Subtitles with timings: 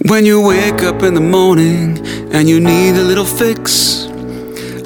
[0.00, 1.98] When you wake up in the morning
[2.32, 4.06] and you need a little fix,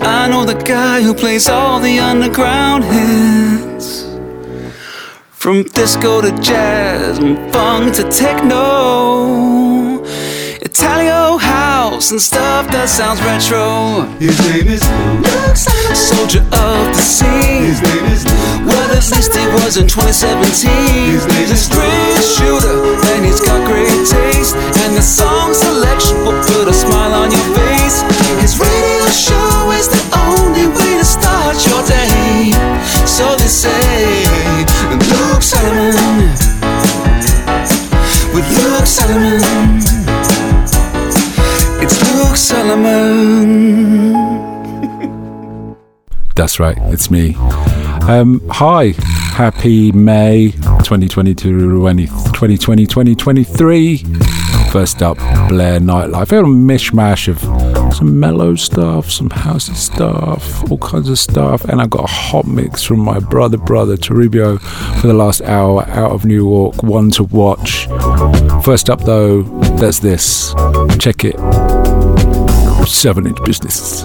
[0.00, 4.02] I know the guy who plays all the underground hits.
[5.30, 9.45] From disco to jazz, and funk to techno,
[10.76, 14.04] Italo house and stuff that sounds retro.
[14.20, 14.84] His name is
[15.24, 17.64] Looks like a soldier of the sea.
[17.64, 18.28] His name is
[18.60, 20.68] Well, at least he was in 2017.
[21.16, 24.52] His name He's a straight shooter, and he's got great taste.
[24.84, 28.04] And the song selection will put a smile on your face.
[28.44, 32.52] His radio show is the only way to start your day.
[33.08, 33.80] So they say,
[34.92, 36.36] Luke Solomon.
[38.36, 39.75] With Luke Solomon.
[42.36, 44.12] Solomon.
[46.36, 47.34] That's right, it's me.
[48.08, 48.92] Um, hi,
[49.32, 53.96] happy May 2022, 2020, 2023.
[54.70, 55.16] First up,
[55.48, 56.32] Blair Nightlife.
[56.32, 57.40] A mishmash of
[57.94, 61.64] some mellow stuff, some housey stuff, all kinds of stuff.
[61.64, 64.60] And I've got a hot mix from my brother, brother, Toribio,
[65.00, 66.82] for the last hour out of New York.
[66.82, 67.86] One to watch.
[68.62, 69.42] First up, though,
[69.78, 70.52] there's this.
[70.98, 71.85] Check it.
[72.86, 74.04] 7 inch business.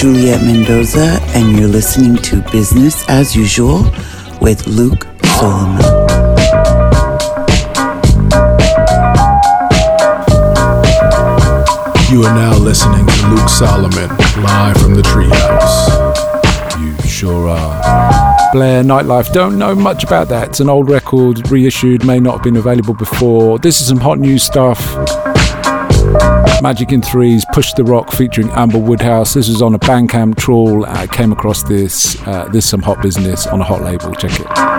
[0.00, 3.82] Juliet Mendoza, and you're listening to Business as Usual
[4.40, 5.82] with Luke Solomon.
[12.10, 14.08] You are now listening to Luke Solomon,
[14.42, 15.90] live from the treehouse.
[16.80, 18.52] You sure are.
[18.54, 19.30] Blair Nightlife.
[19.34, 20.48] Don't know much about that.
[20.48, 23.58] It's an old record, reissued, may not have been available before.
[23.58, 24.96] This is some hot new stuff.
[26.62, 29.34] Magic in Threes, Push the Rock featuring Amber Woodhouse.
[29.34, 30.84] This was on a Bandcamp trawl.
[30.86, 32.20] I came across this.
[32.26, 34.12] Uh, this some hot business on a hot label.
[34.14, 34.69] Check it.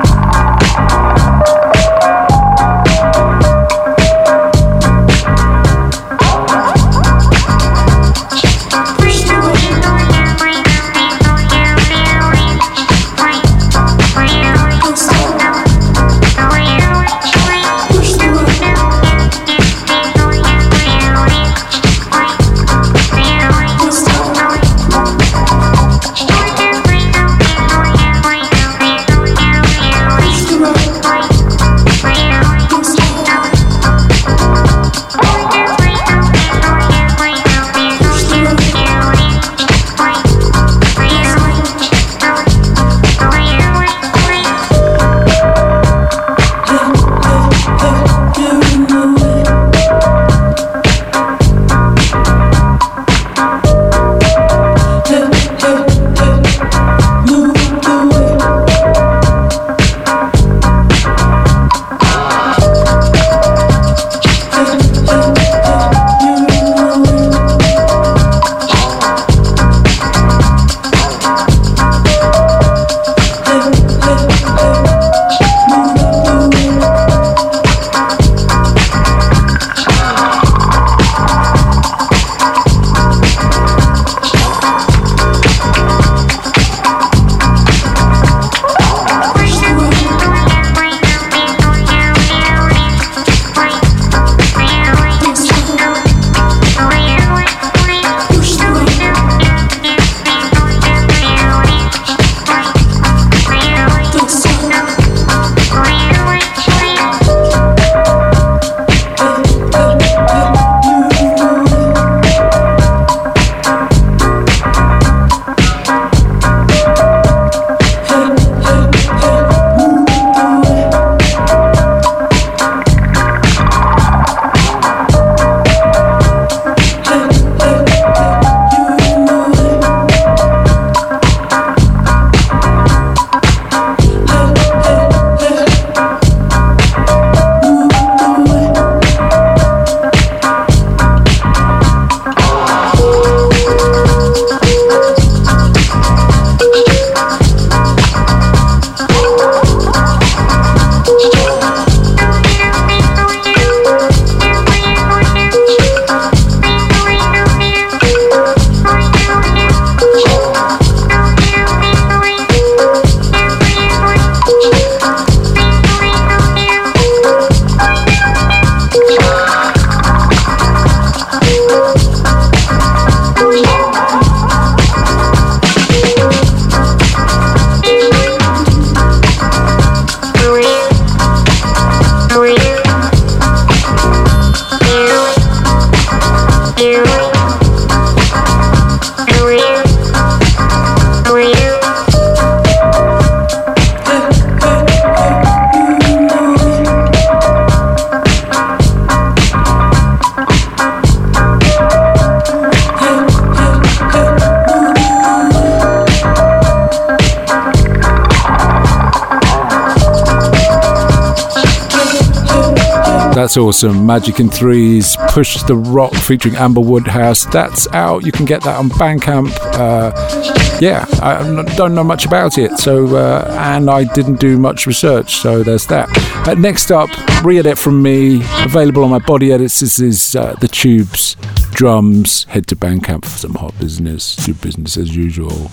[213.51, 214.05] That's awesome.
[214.05, 217.43] Magic in Threes, Push the Rock featuring Amber Woodhouse.
[217.47, 218.25] That's out.
[218.25, 219.51] You can get that on Bandcamp.
[219.73, 224.87] Uh, yeah, I don't know much about it, so uh, and I didn't do much
[224.87, 226.07] research, so there's that.
[226.47, 227.09] Uh, next up,
[227.43, 229.81] re-edit from me, available on my body edits.
[229.81, 231.35] This is uh, the Tubes
[231.71, 232.45] drums.
[232.45, 234.33] Head to Bandcamp for some hot business.
[234.37, 235.69] Do business as usual.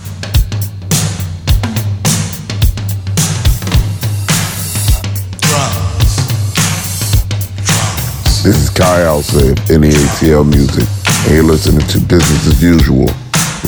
[8.41, 10.87] This is Kai Alce of NDATL Music,
[11.25, 13.03] and you're listening to Business as Usual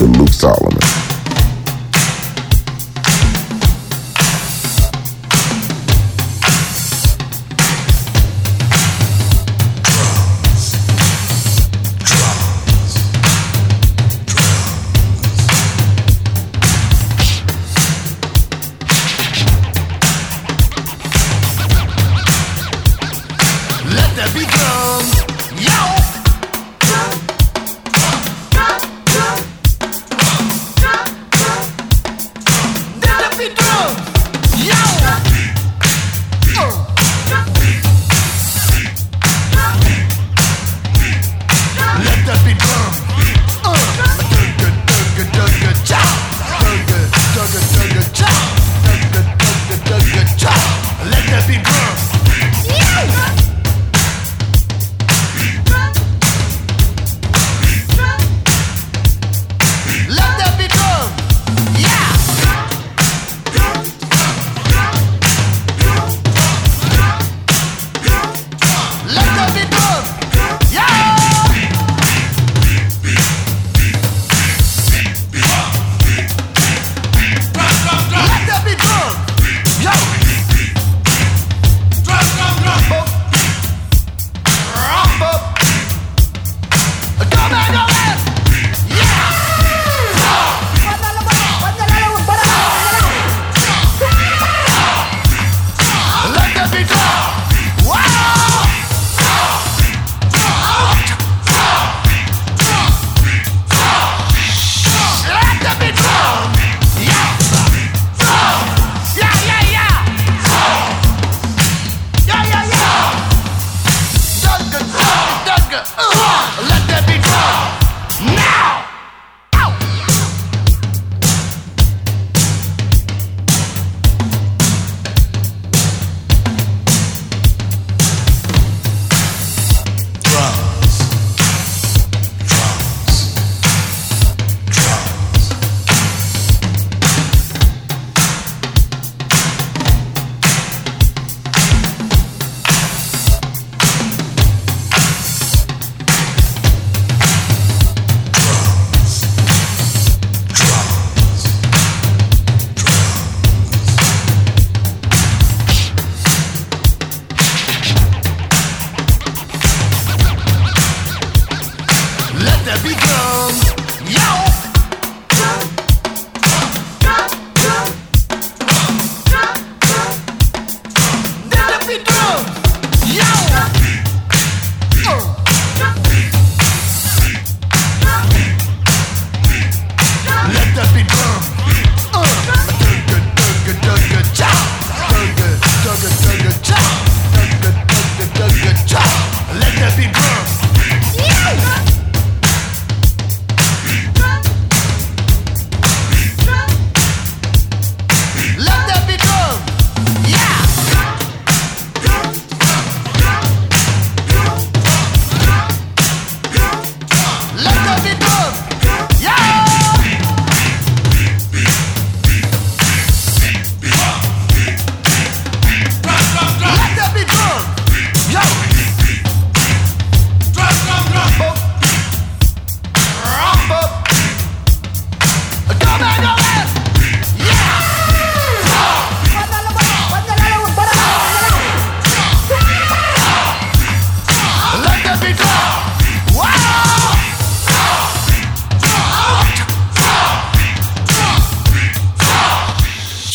[0.00, 1.01] with Luke Solomon.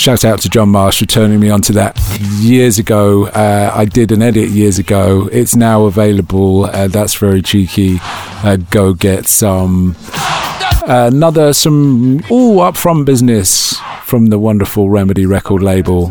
[0.07, 1.99] shout out to John Marsh for turning me onto that
[2.39, 3.25] years ago.
[3.25, 5.27] Uh, I did an edit years ago.
[5.33, 6.63] It's now available.
[6.63, 7.97] Uh, that's very cheeky.
[8.01, 9.97] Uh, go get some.
[10.87, 16.07] Another, some all up from business from the wonderful Remedy record label.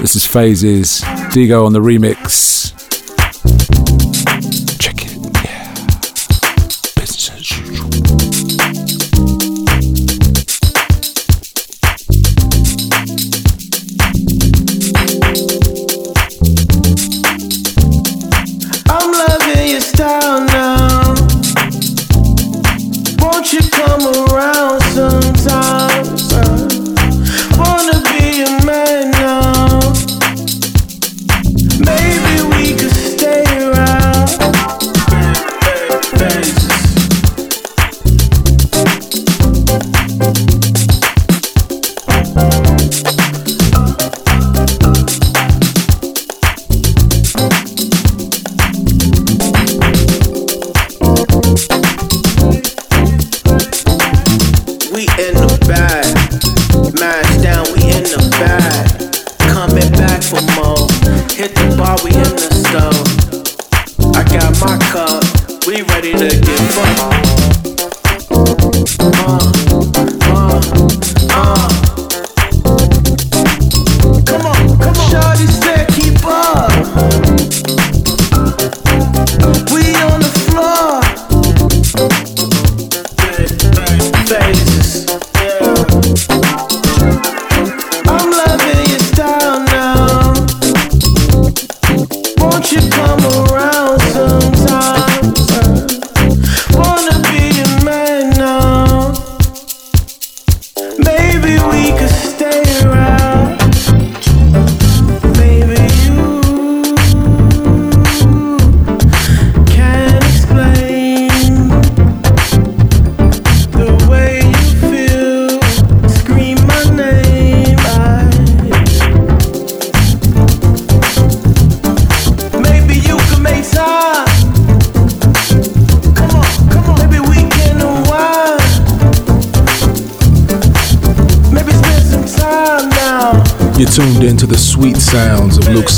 [0.00, 1.00] This is Phases,
[1.32, 2.53] Deco on the remix.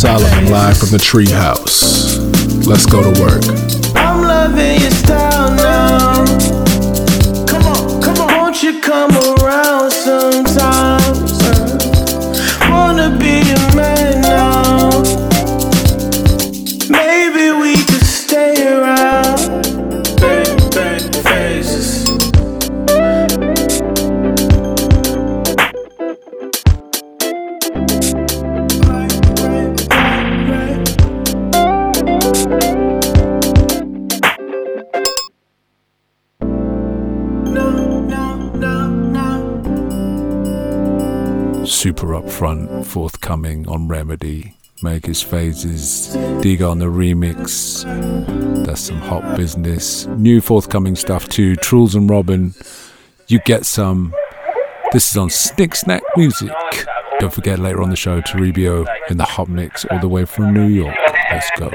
[0.06, 2.16] Solomon live from the treehouse.
[2.64, 3.65] Let's go to work.
[43.96, 44.52] Remedy.
[44.82, 47.82] Make his phases, dig on the remix.
[48.66, 50.04] That's some hot business.
[50.04, 51.56] New forthcoming stuff too.
[51.56, 52.52] Trulz and Robin,
[53.28, 54.14] you get some.
[54.92, 56.52] This is on Snick Snack Music.
[57.20, 60.52] Don't forget later on the show, Toribio in the hot mix all the way from
[60.52, 60.94] New York.
[61.30, 61.70] Let's go.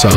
[0.00, 0.12] Some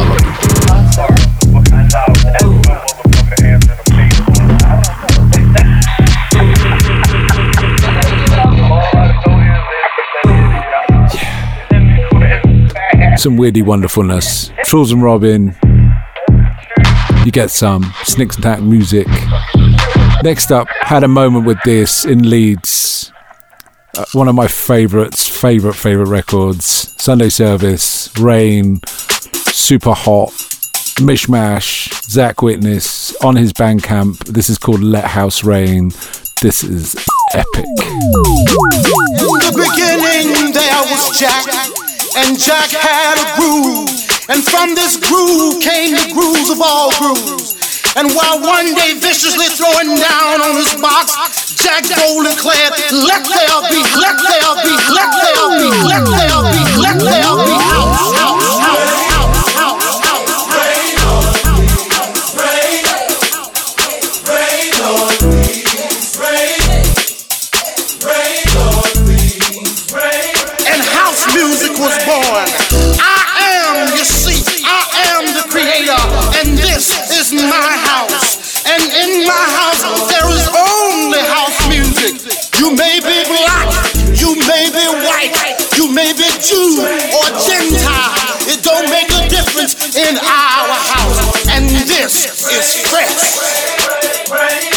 [13.36, 14.52] weirdy wonderfulness.
[14.66, 15.54] Trulz and Robin.
[17.26, 17.94] You get some.
[18.04, 19.08] Snick Snack music.
[20.24, 23.12] Next up, had a moment with this in Leeds.
[23.98, 26.96] Uh, one of my favourites, favourite, favourite records.
[27.02, 28.80] Sunday Service, Rain,
[29.54, 30.30] Super Hot,
[30.98, 34.26] Mishmash, Zach Witness on his Bandcamp.
[34.26, 35.90] This is called Let House Reign.
[36.42, 36.96] This is
[37.34, 37.64] epic.
[37.64, 38.10] In
[39.46, 41.46] the beginning, there was Jack,
[42.18, 43.94] and Jack had a groove.
[44.34, 47.54] And from this groove came the grooves of all grooves.
[47.96, 51.14] And while one day viciously throwing down on his box,
[51.62, 56.62] Jack boldly declared, Let there be, let there be, let there be, let there be,
[56.82, 58.13] let there be house,
[71.84, 72.48] was born.
[72.96, 73.20] I
[73.60, 76.00] am, you see, I am the creator,
[76.40, 78.64] and this is my house.
[78.64, 82.24] And in my house, there is only house music.
[82.56, 83.68] You may be black,
[84.16, 85.36] you may be white,
[85.76, 86.80] you may be Jew
[87.20, 88.40] or Gentile.
[88.48, 91.20] It don't make a difference in our house.
[91.52, 94.73] And this is fresh.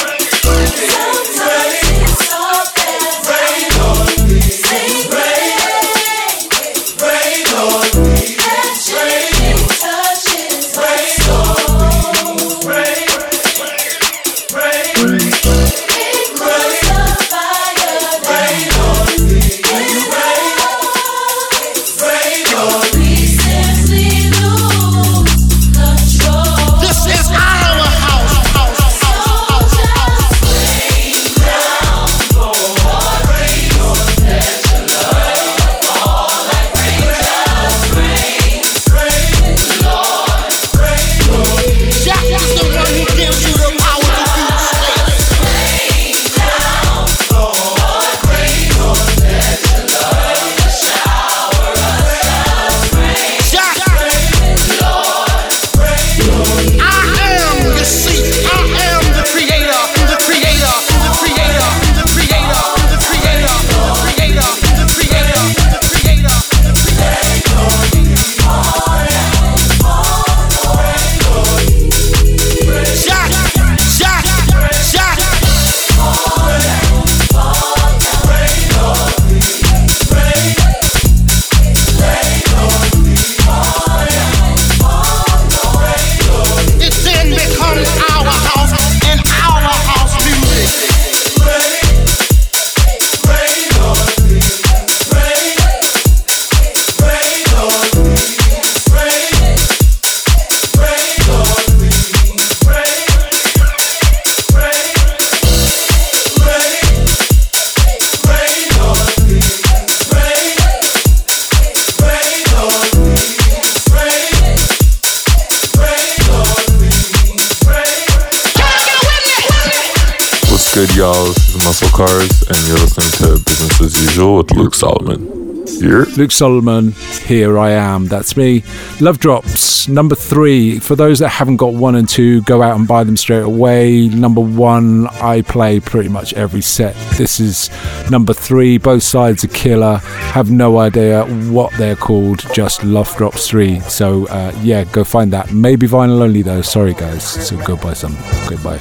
[126.16, 126.92] Luke Solomon,
[127.26, 128.07] here I am.
[128.07, 128.62] That's me.
[129.00, 130.79] Love Drops, number three.
[130.79, 134.09] For those that haven't got one and two, go out and buy them straight away.
[134.09, 136.94] Number one, I play pretty much every set.
[137.18, 137.70] This is
[138.11, 138.79] number three.
[138.79, 139.96] Both sides are killer.
[139.96, 143.81] Have no idea what they're called, just Love Drops 3.
[143.81, 145.52] So, uh, yeah, go find that.
[145.52, 146.62] Maybe vinyl only though.
[146.62, 147.24] Sorry, guys.
[147.24, 148.16] So go buy some.
[148.48, 148.79] Goodbye.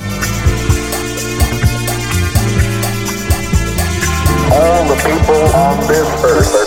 [4.53, 6.64] All the people on this earth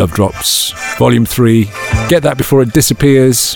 [0.00, 1.64] Love Drops, Volume 3.
[2.08, 3.54] Get that before it disappears.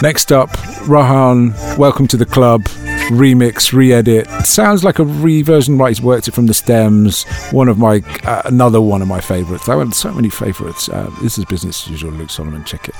[0.00, 0.50] Next up,
[0.86, 2.62] Rahaan, Welcome to the Club,
[3.10, 4.28] remix, re-edit.
[4.46, 5.88] Sounds like a reversion, right?
[5.88, 7.24] He's worked it from the stems.
[7.50, 9.68] One of my, uh, another one of my favourites.
[9.68, 10.88] I had so many favourites.
[10.88, 12.12] Uh, this is business as usual.
[12.12, 12.94] Luke Solomon, check it.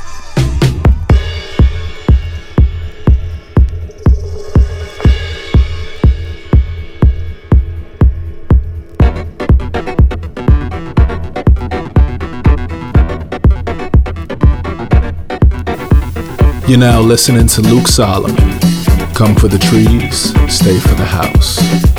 [16.72, 18.58] You're now listening to Luke Solomon.
[19.12, 21.91] Come for the trees, stay for the house.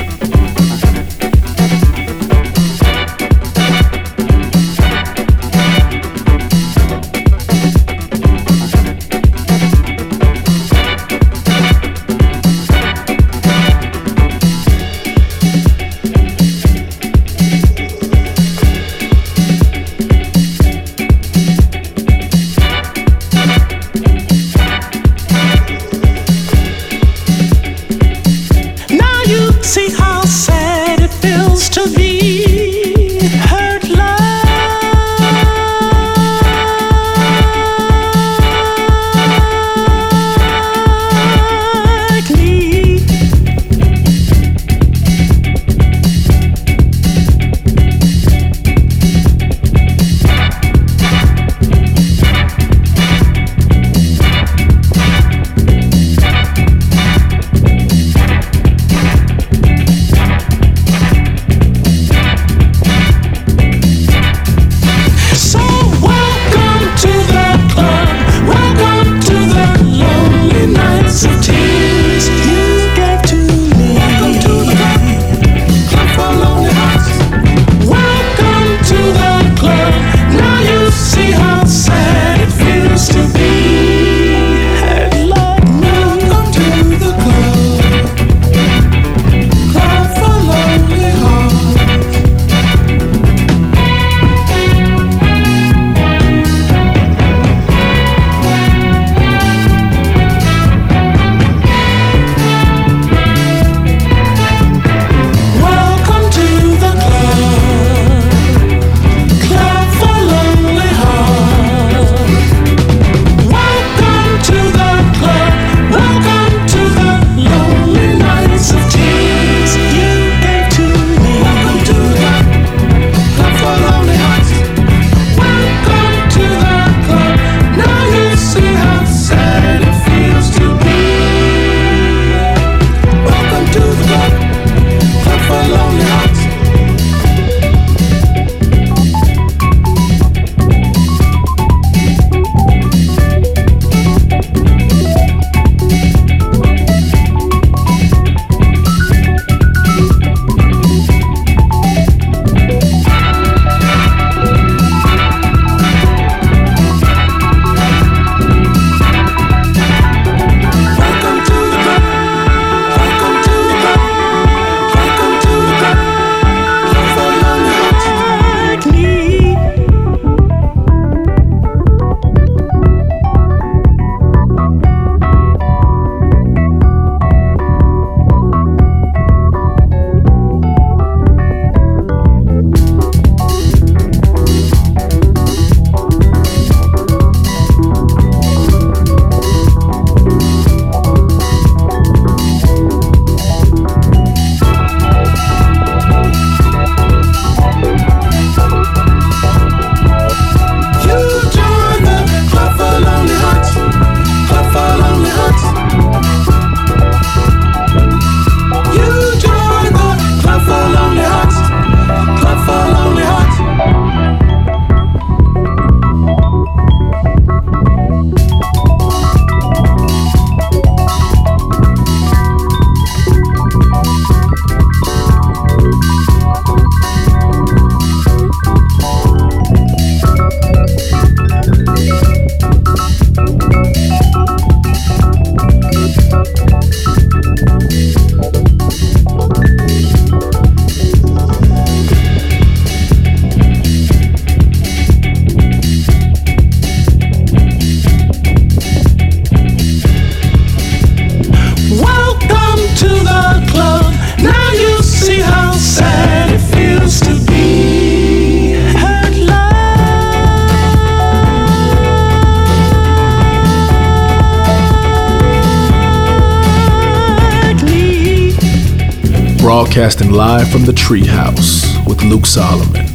[269.94, 273.06] Broadcasting live from the treehouse with Luke Solomon.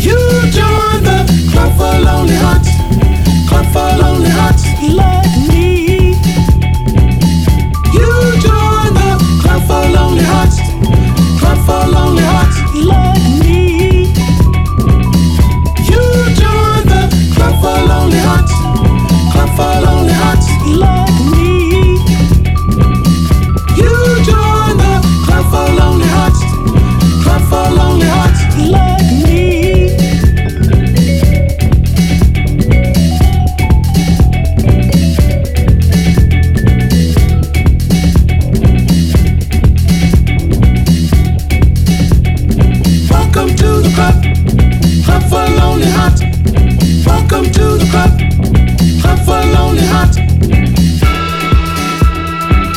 [0.00, 0.16] You
[0.50, 2.70] join the club for lonely hearts,
[3.46, 4.67] club for lonely hearts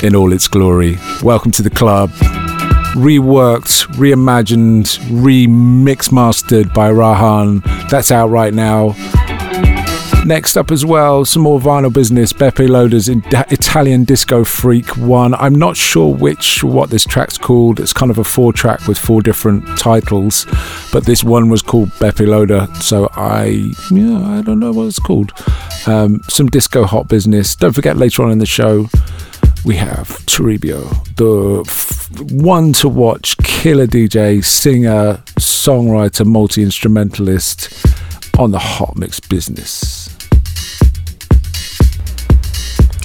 [0.04, 0.98] in all its glory.
[1.24, 2.10] Welcome to the club.
[2.96, 7.64] Reworked, reimagined, remix mastered by Rahaan.
[7.90, 8.96] That's out right now.
[10.24, 12.32] Next up as well, some more vinyl business.
[12.32, 15.34] Beppe Loda's Italian Disco Freak one.
[15.34, 17.80] I'm not sure which what this track's called.
[17.80, 20.46] It's kind of a four track with four different titles,
[20.92, 22.68] but this one was called Beppe Loda.
[22.76, 25.34] So I, yeah, I don't know what it's called.
[25.88, 27.56] Um, some disco hot business.
[27.56, 28.90] Don't forget later on in the show,
[29.64, 31.64] we have Toribio, the
[32.34, 37.86] one to watch killer DJ, singer, songwriter, multi instrumentalist
[38.40, 40.10] on the hot mix business.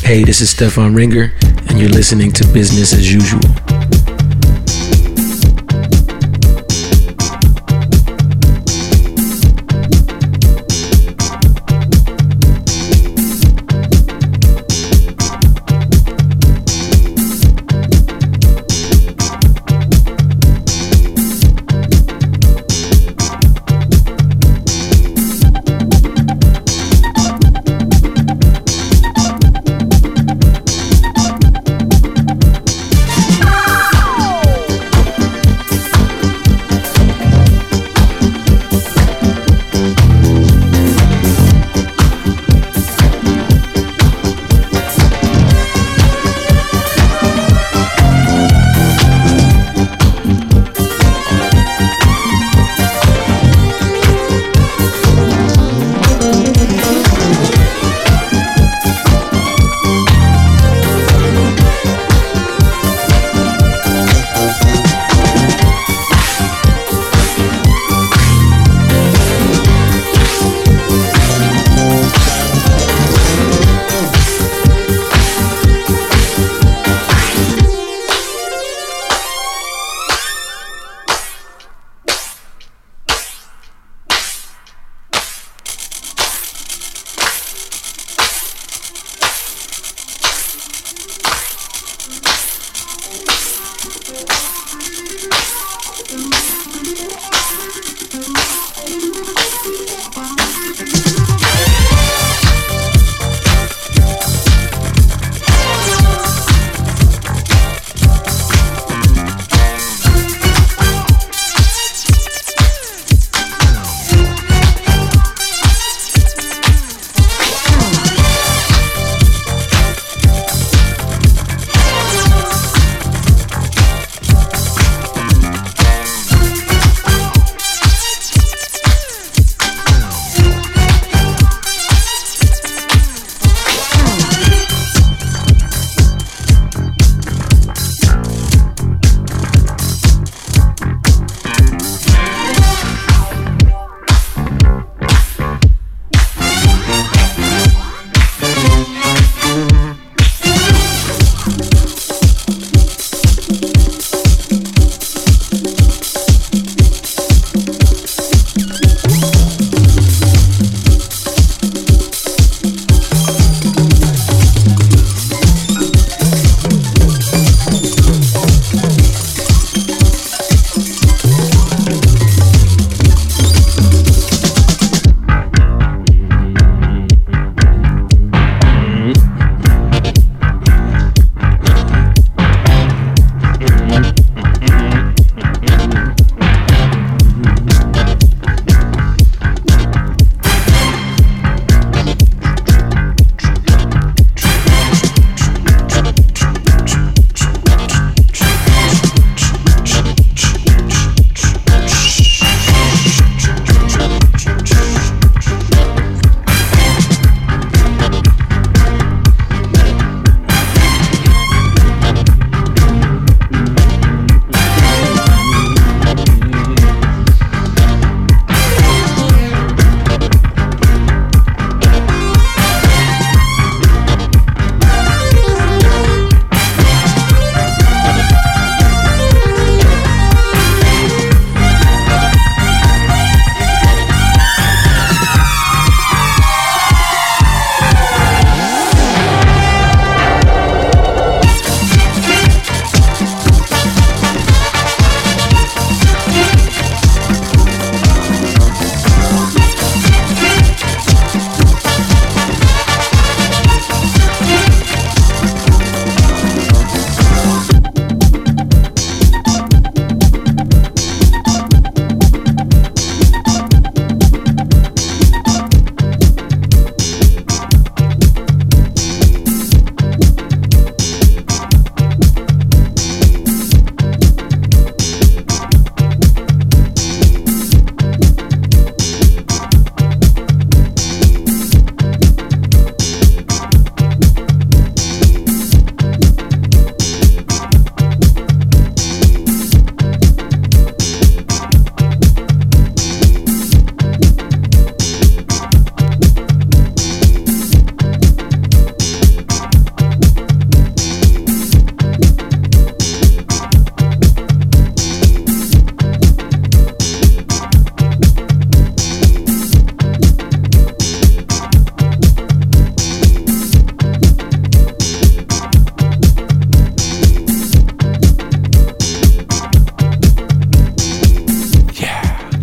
[0.02, 1.32] Hey, this is Stefan Ringer,
[1.68, 3.95] and you're listening to Business as Usual.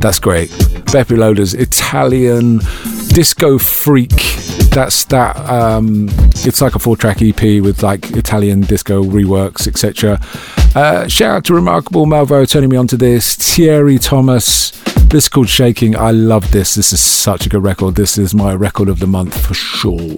[0.03, 0.49] That's great.
[0.91, 2.57] Beppe Loda's Italian
[3.13, 4.09] disco freak.
[4.69, 5.37] That's that.
[5.49, 6.09] Um,
[6.43, 10.19] it's like a four-track EP with like Italian disco reworks, etc.
[10.75, 13.35] Uh, shout out to Remarkable Malvo turning me on to this.
[13.35, 14.71] Thierry Tomas.
[15.05, 15.95] This is called Shaking.
[15.95, 16.75] I love this.
[16.75, 17.95] This is such a good record.
[17.95, 20.17] This is my record of the month for sure.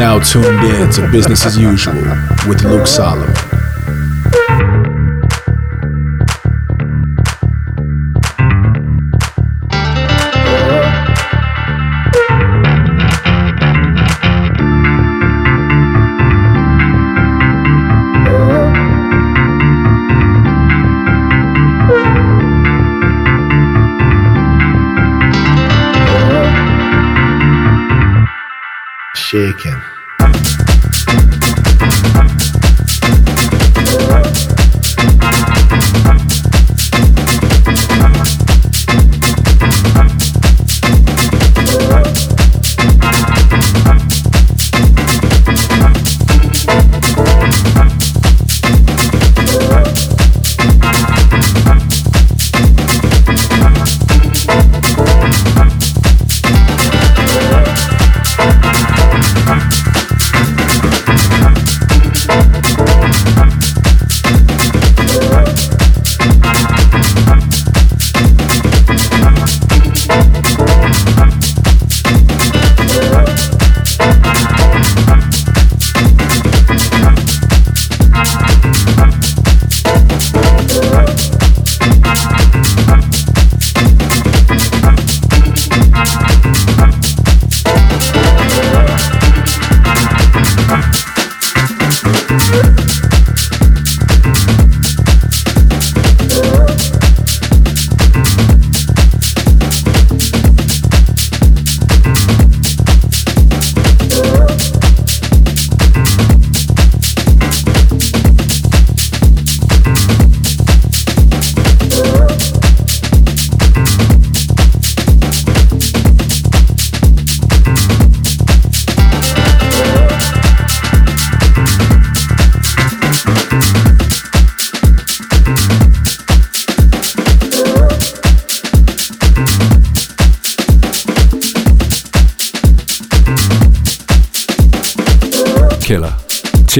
[0.00, 1.92] now tuned in to Business as Usual
[2.48, 3.49] with Luke Solomon.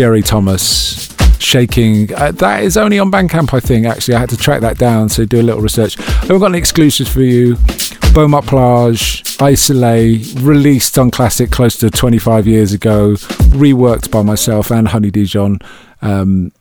[0.01, 1.15] Thierry Tomas.
[1.39, 2.11] Shaking.
[2.15, 3.85] Uh, that is only on Bandcamp, I think.
[3.85, 6.01] Actually, I had to track that down, so do a little research.
[6.23, 7.57] I've got any exclusives for you.
[8.15, 13.13] Beau Mot Plage, Isolée, released on Classic close to 25 years ago,
[13.53, 15.59] reworked by myself and Honey Dijon.
[16.01, 16.53] Um,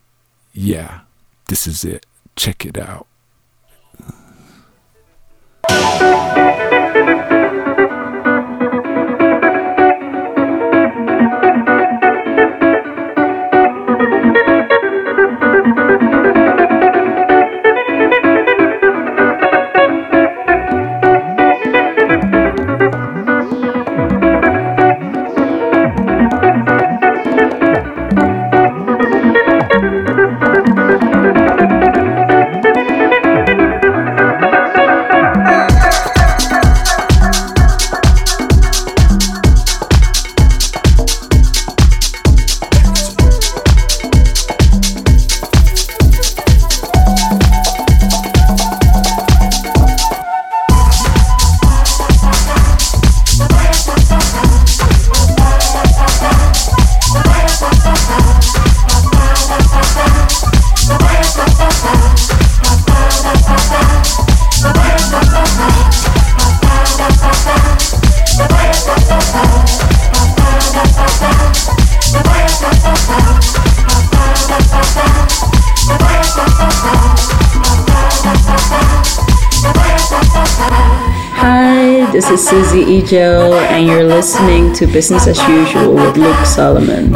[0.51, 0.99] yeah,
[1.47, 2.05] this is it.
[2.35, 3.07] Check it out.
[83.09, 87.11] Ejo, and you're listening to Business as Usual with Luke Solomon.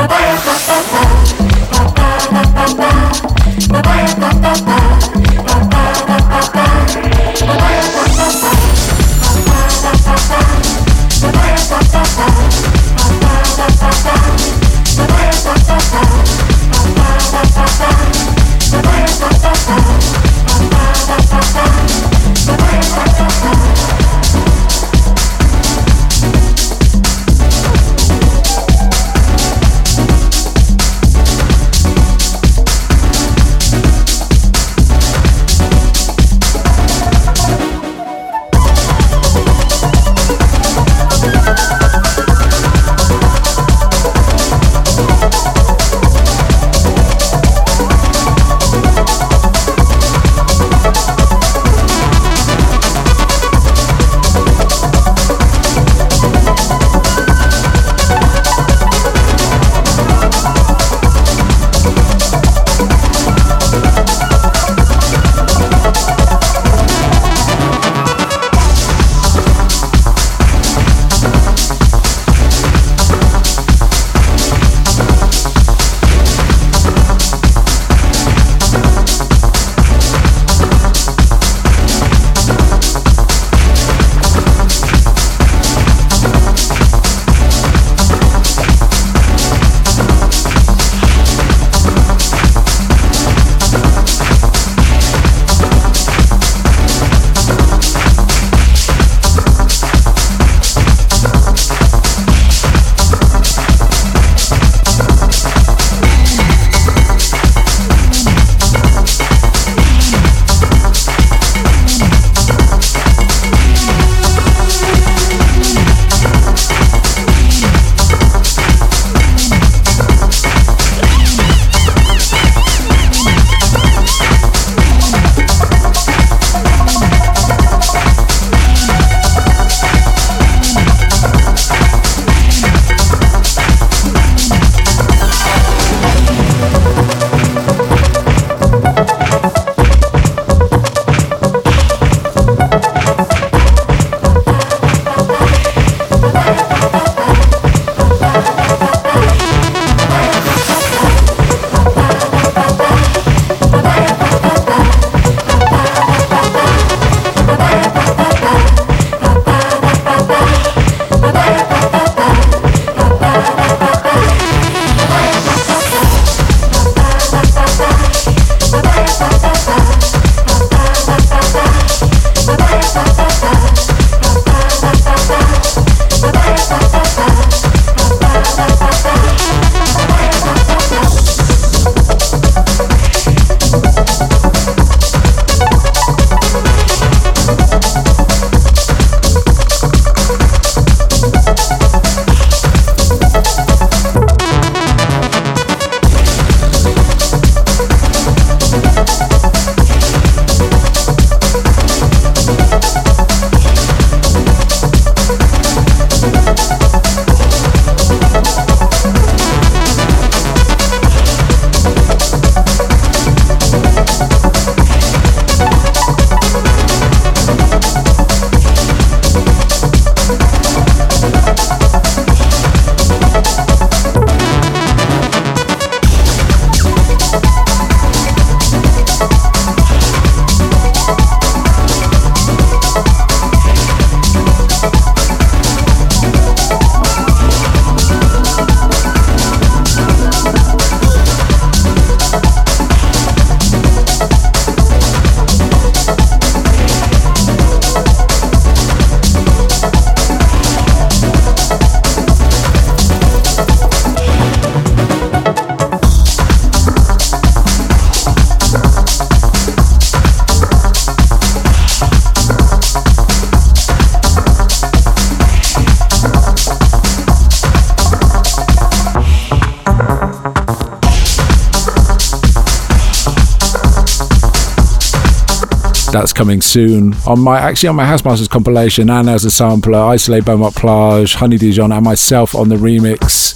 [276.43, 279.97] Coming soon on my actually on my Housemasters compilation and as a sampler.
[279.97, 283.55] Isolée Beaumont Plage, Honey Dijon, and myself on the remix.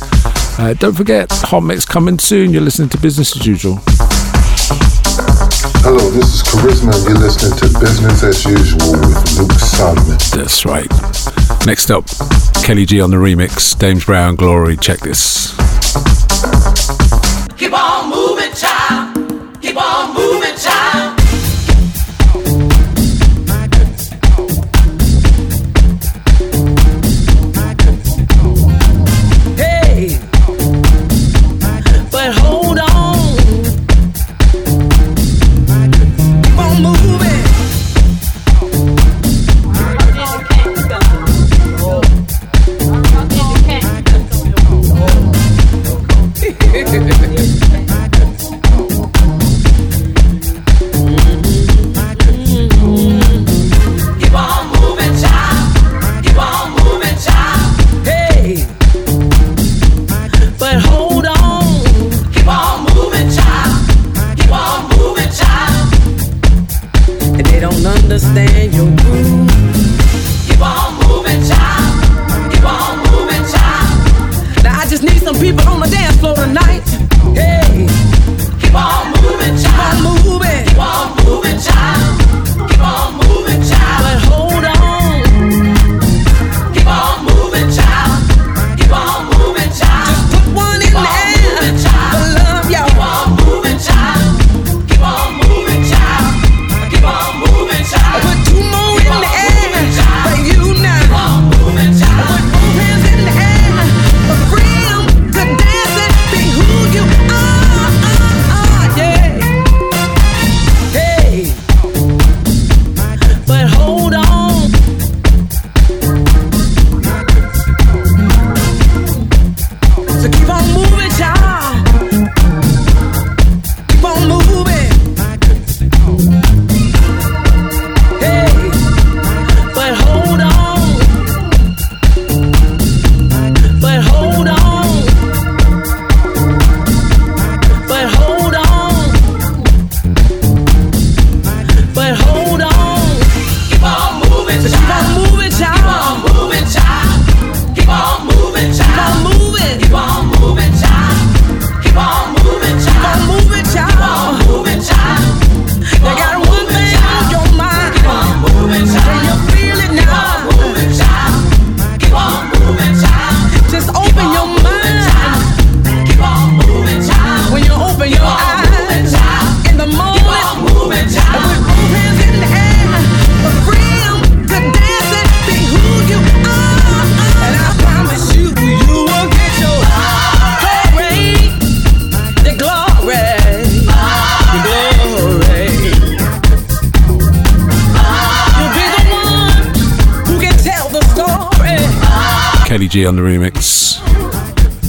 [0.58, 2.54] Uh, don't forget, Hot Mix coming soon.
[2.54, 3.80] You're listening to Business as Usual.
[5.84, 10.18] Hello, this is Charisma, and you're listening to Business as Usual with Luke Solomon.
[10.32, 10.90] That's right.
[11.66, 12.06] Next up,
[12.64, 13.78] Kelly G on the remix.
[13.78, 14.78] Dames Brown, Glory.
[14.78, 15.54] Check this.
[17.58, 19.62] Keep on moving, child.
[19.62, 21.17] Keep on moving, child.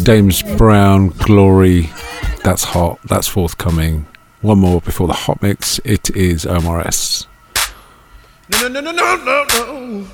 [0.08, 1.90] Dames Brown, Glory.
[2.42, 2.98] That's hot.
[3.04, 4.06] That's forthcoming.
[4.40, 5.80] One more before the hot mix.
[5.84, 7.26] It is Omar S.
[8.50, 10.06] No, no, no, no, no, no.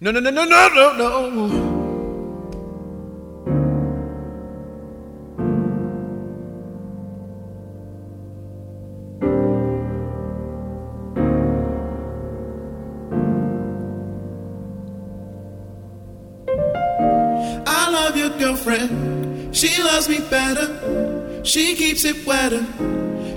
[0.00, 1.71] No, no, no, no, no, no, no.
[21.44, 22.64] She keeps it wetter.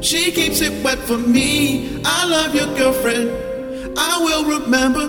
[0.01, 1.99] She keeps it wet for me.
[2.06, 3.30] I love your girlfriend.
[3.97, 5.08] I will remember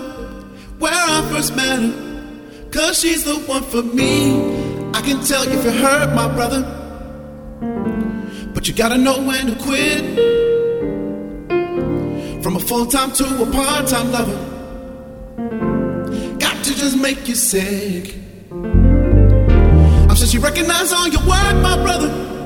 [0.79, 2.69] where I first met her.
[2.71, 4.35] Cause she's the one for me.
[4.93, 6.63] I can tell if you hurt my brother.
[8.53, 10.03] But you gotta know when to quit.
[12.41, 14.37] From a full time to a part time lover.
[16.39, 18.15] Got to just make you sick.
[18.51, 22.36] I'm sure she recognized all your work, my brother.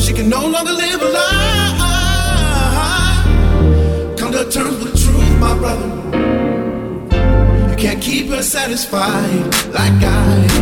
[0.00, 1.74] But she can no longer live a lie.
[4.16, 5.88] Come to terms with the truth, my brother.
[7.68, 9.44] You can't keep her satisfied
[9.74, 10.20] like I.
[10.56, 10.59] I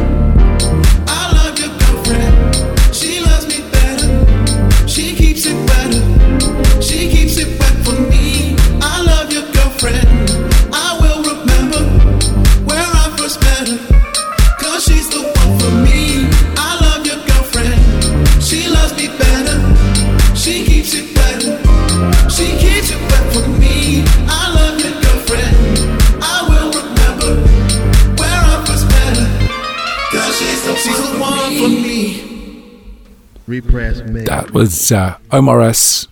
[33.49, 34.21] Repress me.
[34.25, 36.07] That was uh, Omar S.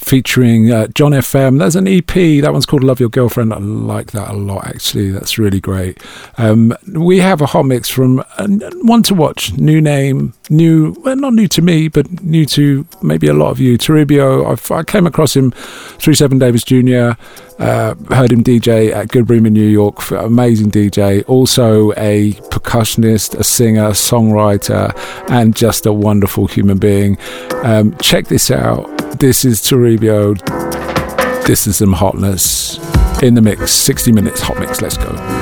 [0.00, 1.58] featuring uh, John FM.
[1.58, 2.42] There's an EP.
[2.42, 3.52] That one's called Love Your Girlfriend.
[3.52, 5.10] I like that a lot, actually.
[5.10, 6.02] That's really great.
[6.38, 8.48] Um, we have a hot mix from uh,
[8.82, 9.52] one to watch.
[9.56, 13.60] New name, new, well, not new to me, but new to maybe a lot of
[13.60, 13.76] you.
[13.76, 17.12] Toribio, I've, I came across him through Seven Davis Jr.,
[17.60, 20.10] uh, heard him DJ at Good Room in New York.
[20.12, 21.22] Amazing DJ.
[21.28, 24.94] Also a percussionist, a singer, songwriter,
[25.30, 27.18] and just a wonderful human being.
[27.62, 28.86] Um, check this out.
[29.18, 29.89] This is Toribio.
[31.46, 32.78] This is some hotness
[33.22, 33.72] in the mix.
[33.72, 34.80] 60 minutes hot mix.
[34.80, 35.39] Let's go.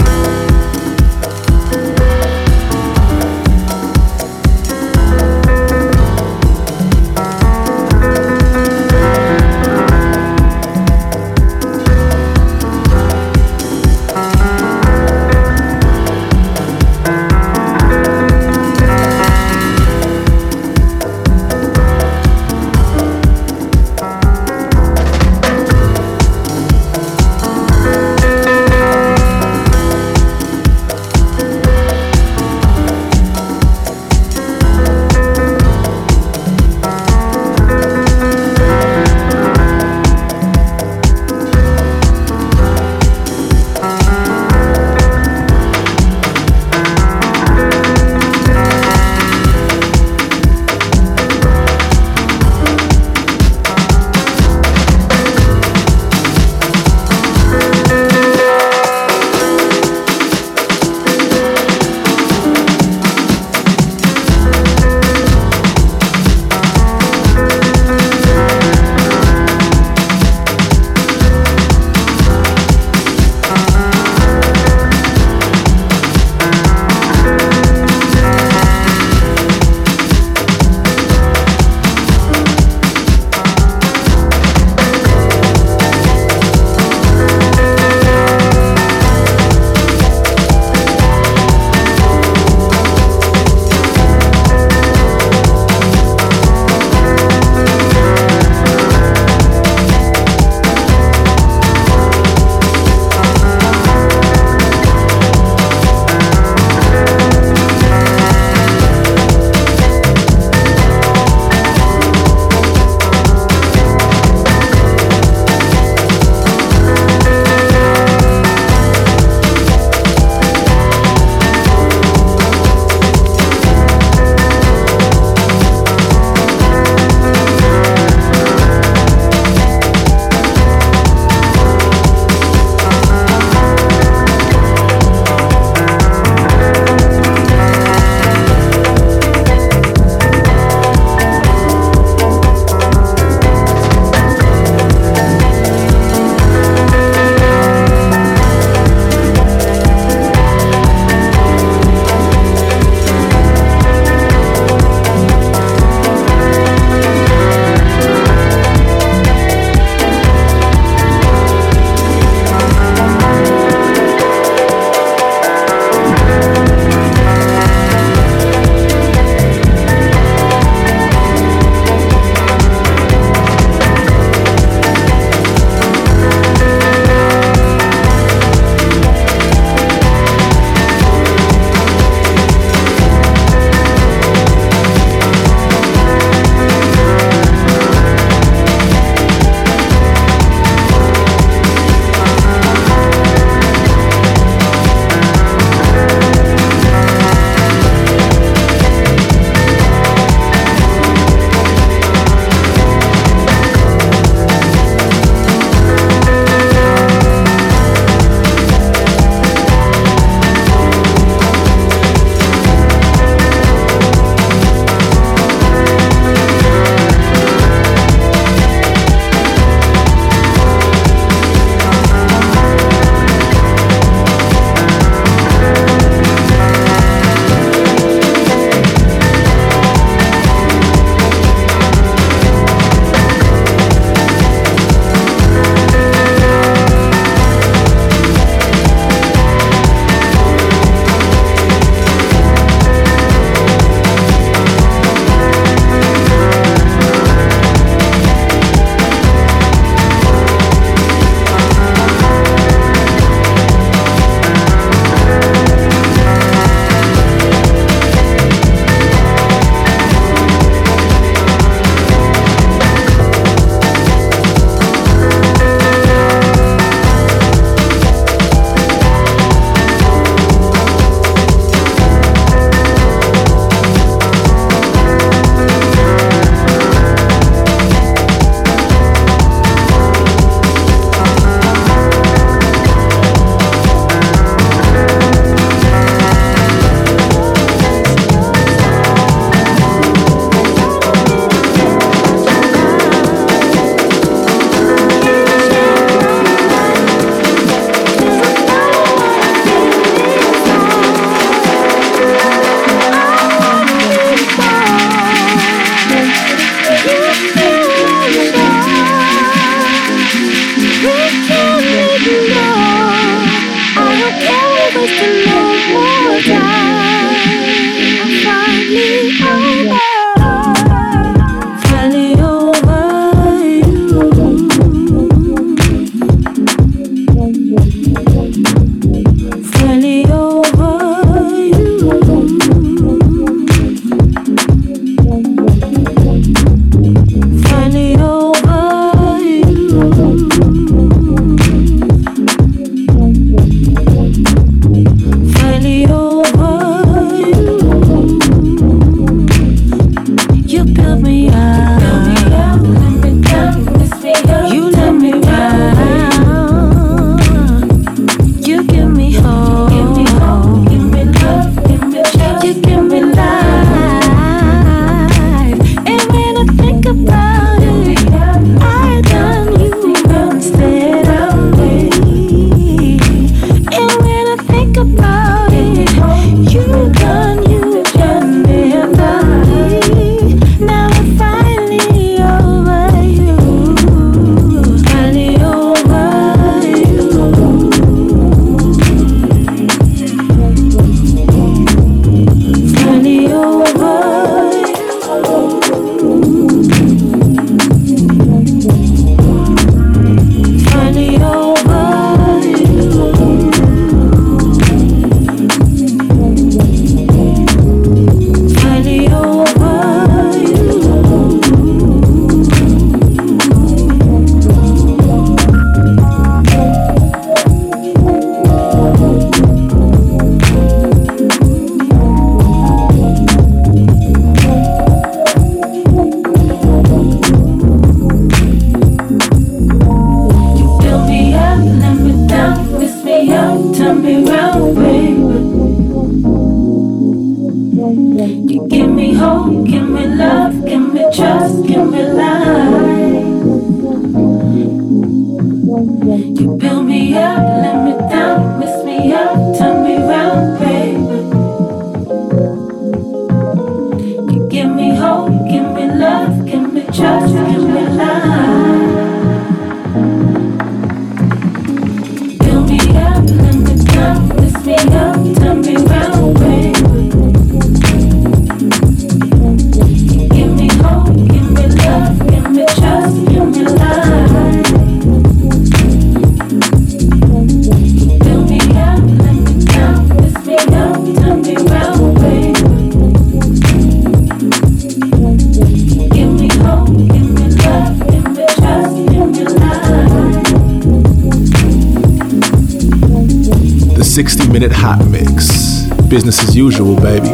[496.79, 497.48] usual, baby.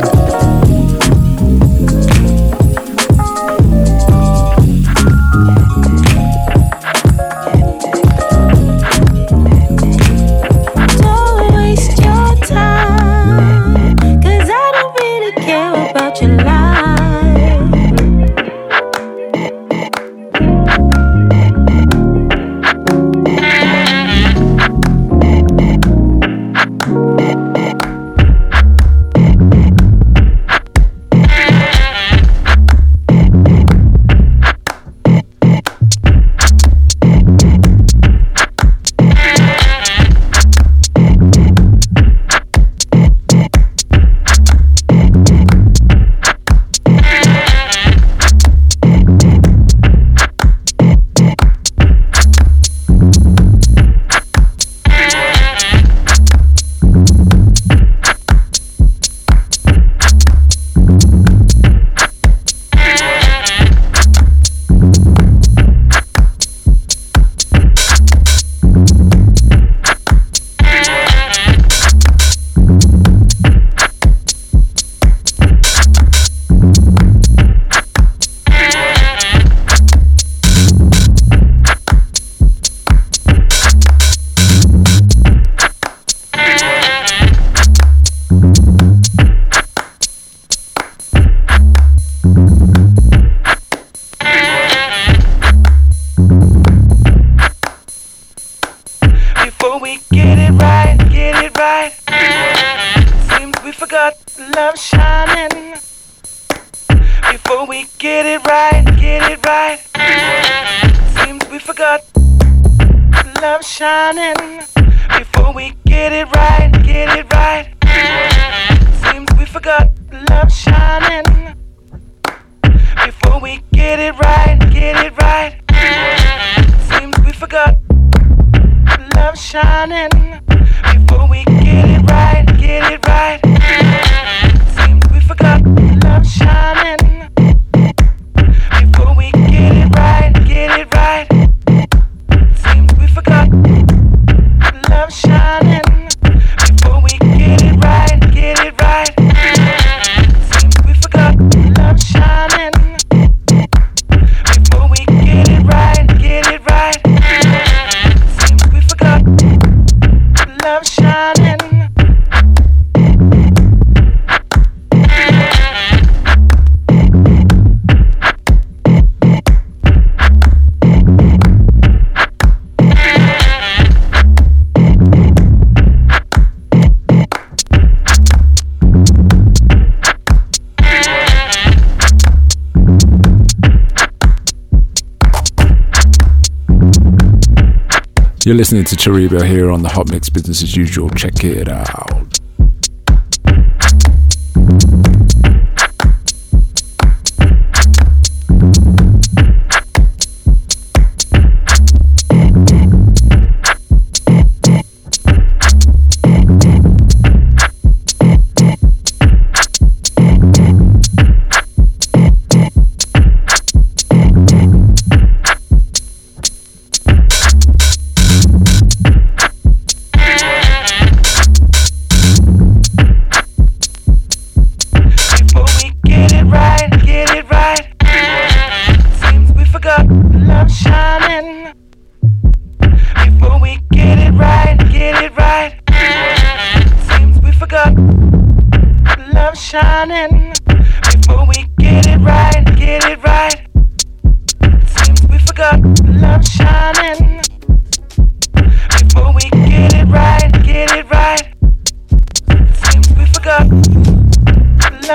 [188.55, 191.10] You're listening to Toribio here on the Hot Mix Business as Usual.
[191.10, 192.23] Check it out.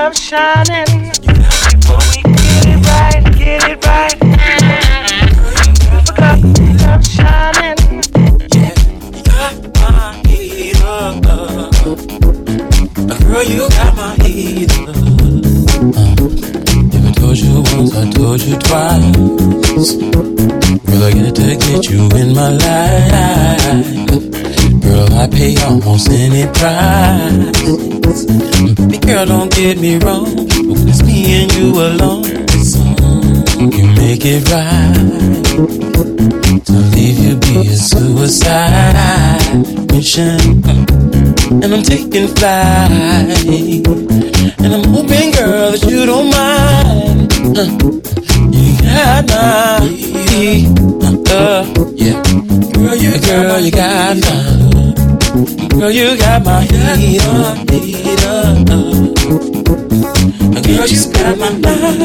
[0.09, 1.11] Love shining.
[1.21, 4.17] Before we get it right, get it right.
[7.15, 7.77] Shining.
[13.27, 14.95] Girl, you got my heat up.
[16.95, 19.89] If I told you once, I told you twice.
[20.89, 23.85] I got to get you in my life.
[24.81, 28.25] Girl, I pay almost any price.
[29.19, 30.47] Girl, don't get me wrong.
[30.87, 35.43] It's me and you alone, you make it right.
[36.63, 39.51] To leave you be a suicide
[39.91, 40.63] mission.
[41.61, 43.43] And I'm taking flight.
[44.57, 47.27] And I'm hoping, girl, that you don't mind.
[47.57, 47.67] Uh,
[48.55, 50.71] You got my heat.
[51.29, 52.23] Uh, yeah.
[52.71, 54.59] Girl, you, girl, you got my.
[55.77, 58.18] Girl, you got my heat
[58.49, 58.65] up.
[60.65, 61.99] Girl, you got my up.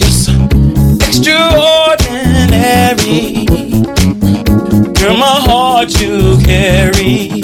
[0.00, 0.32] You're so
[1.06, 3.44] extraordinary.
[4.94, 7.42] Girl, my heart you carry.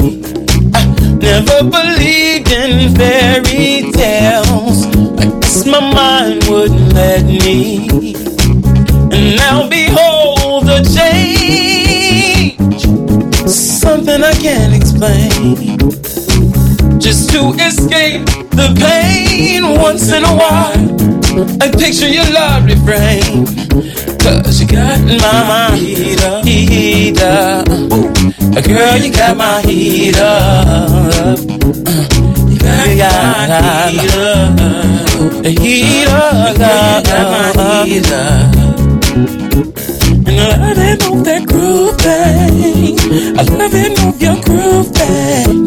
[0.75, 0.77] I
[1.21, 4.87] never believed in fairy tales.
[5.19, 8.15] I guess my mind wouldn't let me.
[9.13, 12.57] And now behold the change.
[13.49, 15.79] Something I can't explain.
[17.17, 20.77] Just to escape the pain once in a while.
[21.63, 23.47] I picture your love refrain.
[24.21, 26.45] Cause you got my heat up.
[26.45, 27.69] Heat up.
[27.71, 31.39] Uh, girl, you got my heat up.
[32.51, 34.61] You got, my heat up.
[34.61, 36.57] Uh, heat up.
[36.59, 38.67] Girl, you got my heat up.
[40.29, 42.99] And I love it move that groove thing.
[43.39, 45.66] I love it move your groove thing.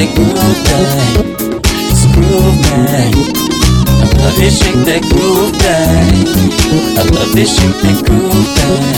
[0.00, 0.60] That groove
[2.14, 2.60] groove.
[4.00, 6.26] I love it shake that groove bang.
[6.96, 8.89] I love it shake that groove bang.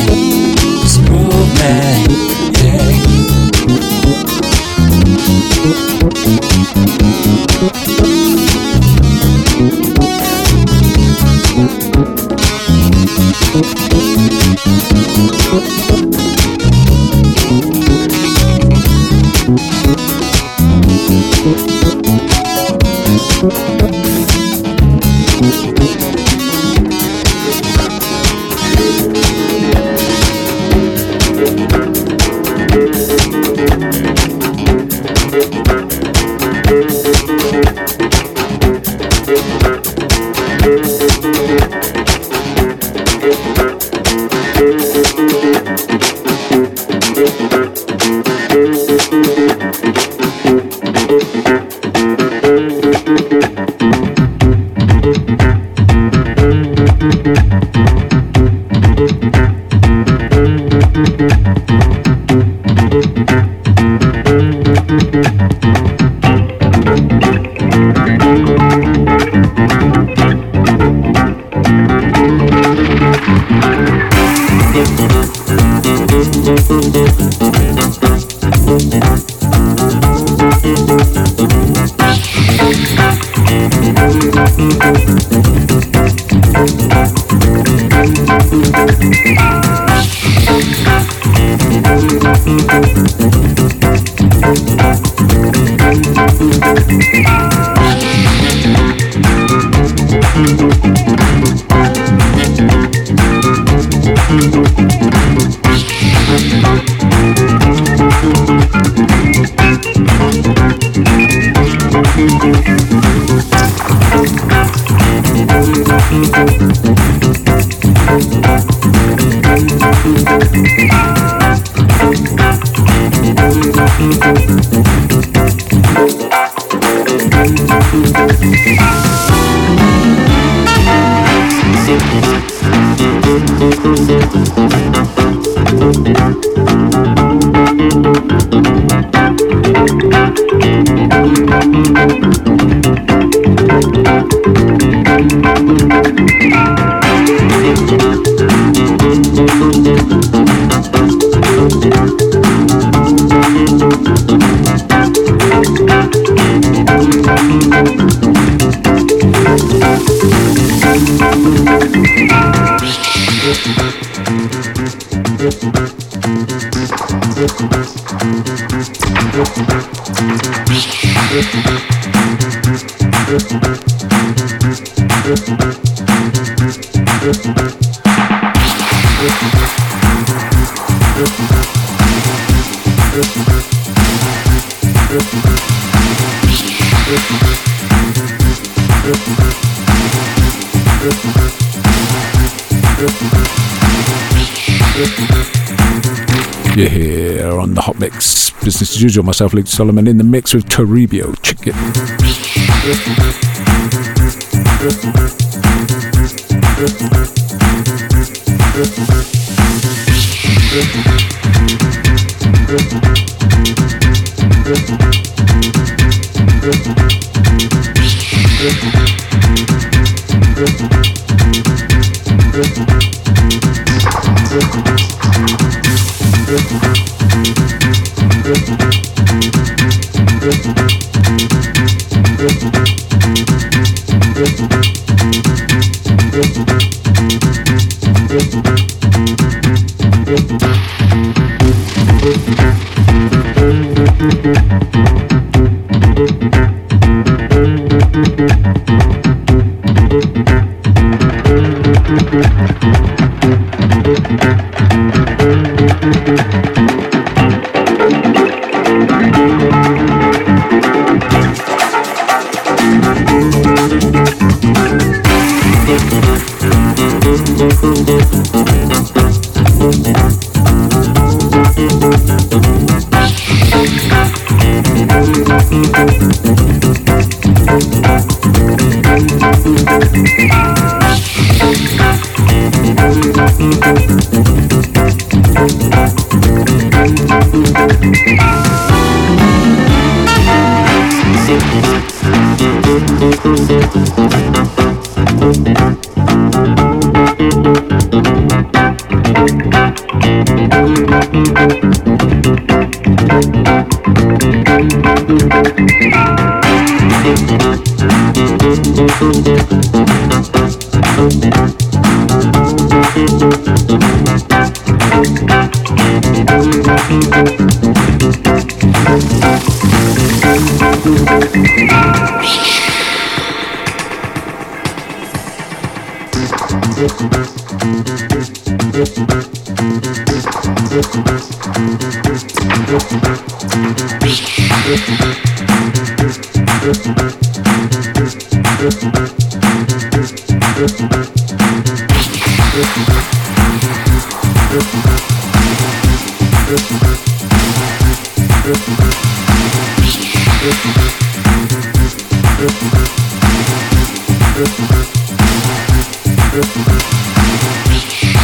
[199.03, 201.75] as usual, myself, Luke Solomon, in the mix with Toribio Chicken.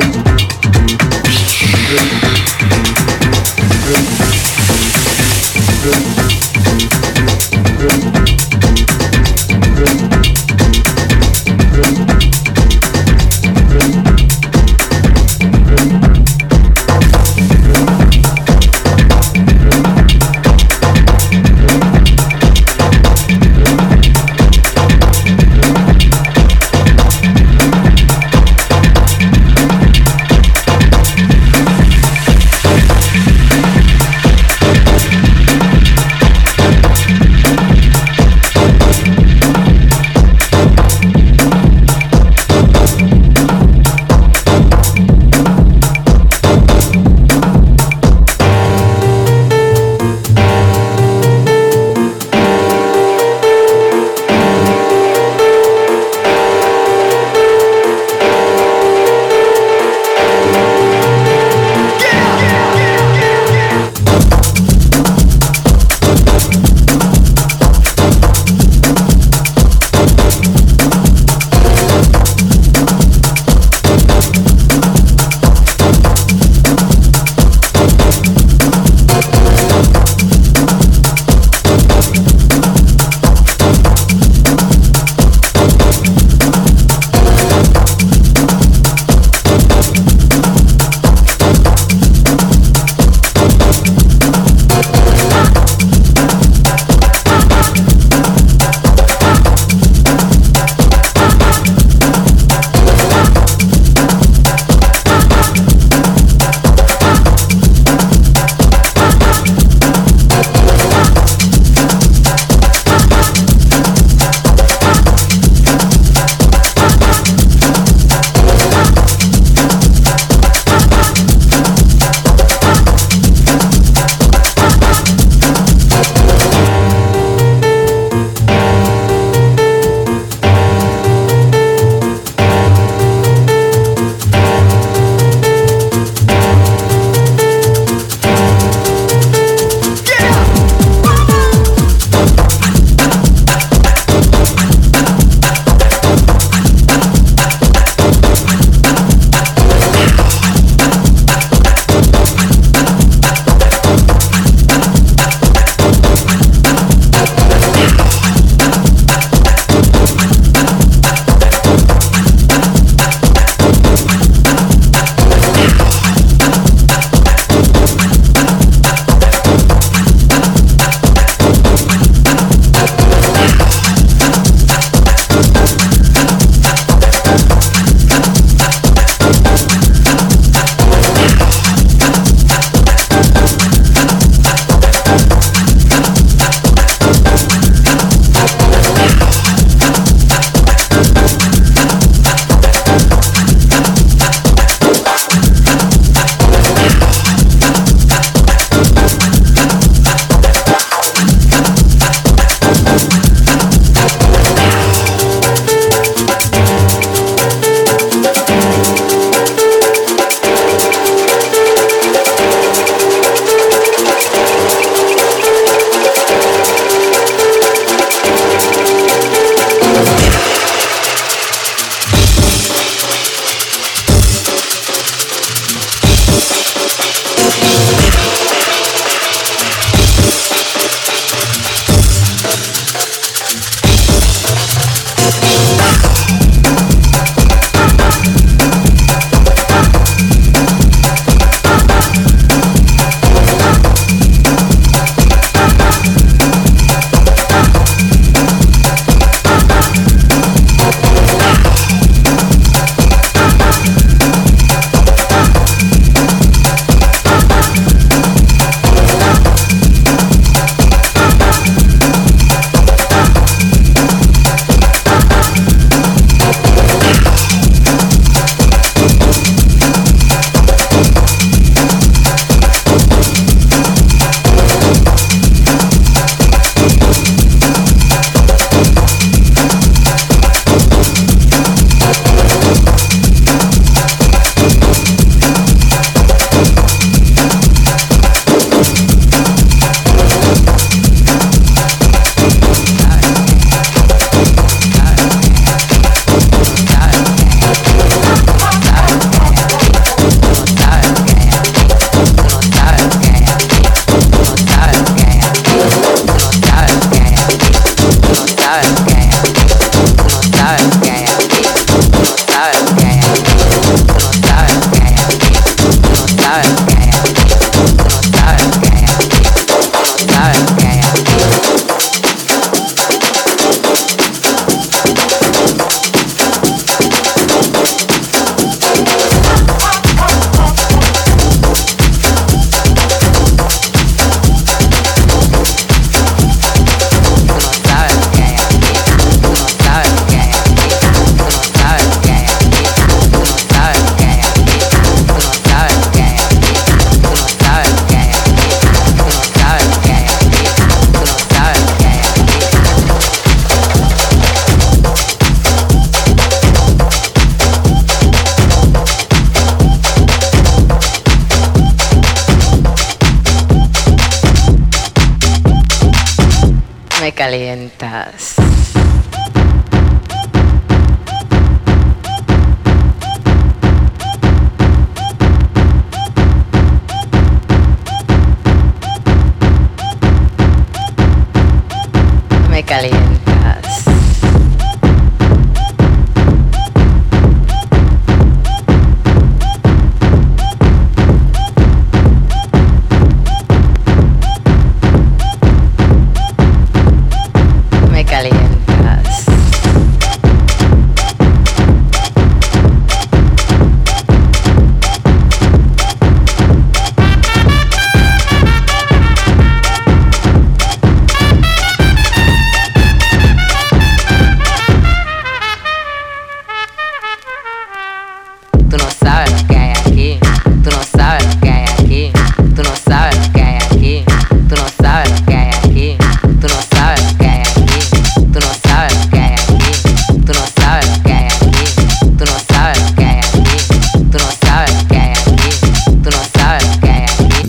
[0.00, 0.28] Thank
[8.04, 8.17] you.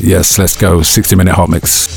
[0.09, 0.81] Yes, let's go.
[0.81, 1.95] 60 minute hot mix.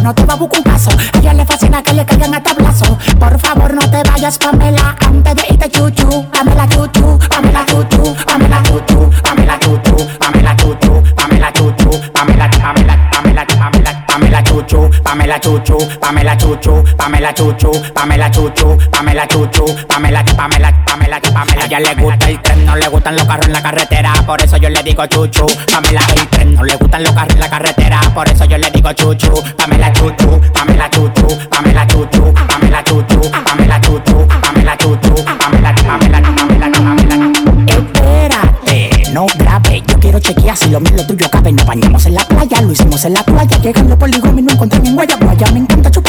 [0.00, 0.90] No te va a buscar un caso.
[0.90, 2.98] A ella le fascina que le caigan a tablazo.
[3.18, 6.26] Por favor, no te vayas, Pamela, antes de irte chuchu.
[6.30, 13.46] Pamela chuchu, Pamela chuchu, Pamela chuchu, Pamela chuchu, Pamela chuchu, Pamela chuchu, Pamela, Pamela, Pamela,
[13.46, 20.72] Pamela, Pamela chuchu, Pamela chuchu, Pamela chuchu, Pamela chuchu, Pamela chuchu, Pamela chuchu, Pamela, Pamela,
[20.86, 21.62] Pamela, Pamela.
[21.62, 24.42] A ella le gusta el tren, no le gustan los carros en la carretera, por
[24.42, 25.46] eso yo le digo chuchu.
[25.72, 28.92] Pamela el tren, no le gustan los carros la carretera, por eso yo le digo
[28.92, 29.32] chuchu.
[29.56, 36.70] Pamela chuchu, Pamela chuchu, Pamela chuchu, Pamela chuchu, Pamela chuchu, Pamela chuchu, Pamela, Pamela, Pamela,
[36.70, 37.32] Pamela.
[37.66, 39.82] Espérate, no grave.
[39.86, 41.52] Yo quiero chequear si lo mío lo tuyo cabe.
[41.52, 43.58] Nos bañamos en la playa, lo hicimos en la playa.
[43.58, 45.50] Llegando por y no encontré ni en Guayaguaya.
[45.52, 45.82] Me encanta.
[45.88, 46.02] Está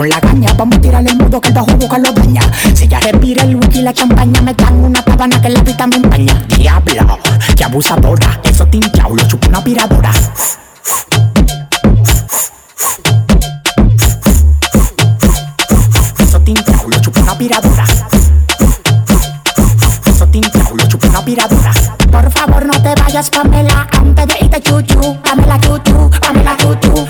[0.00, 0.50] con la caña.
[0.56, 2.40] Vamos a tirarle el mudo que el bajo busca lo daña.
[2.74, 5.86] Si ella respira el whisky y la champaña, me dan una pavana que le pita
[5.86, 6.42] montaña.
[6.56, 7.18] Diablo,
[7.54, 8.40] qué abusadora.
[8.42, 10.10] Eso tinchao, lo chupa una piradora.
[16.18, 17.84] Eso tinchao, lo chupa una piradora.
[20.06, 21.72] Eso tinchao, lo chupa una piradora.
[22.10, 25.18] Por favor, no te vayas, Pamela, antes de irte chuchu.
[25.22, 27.09] Pamela chuchu, Pamela chuchu.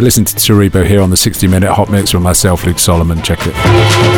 [0.06, 3.20] Listen to Toribio here on the 60 minute hot mix with myself, Luke Solomon.
[3.22, 4.15] Check it.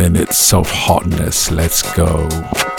[0.00, 1.50] Minutes of hotness.
[1.50, 2.69] Let's go.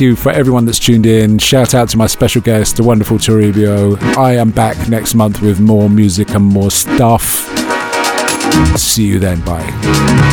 [0.00, 1.36] You for everyone that's tuned in.
[1.36, 4.00] Shout out to my special guest, the wonderful Toribio.
[4.16, 7.22] I am back next month with more music and more stuff.
[8.78, 9.44] See you then.
[9.44, 10.29] Bye.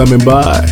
[0.00, 0.69] Coming by.